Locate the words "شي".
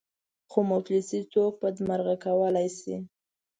2.79-2.95